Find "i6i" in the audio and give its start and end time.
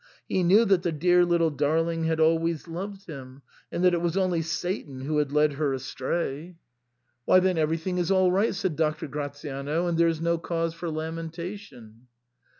6.53-7.21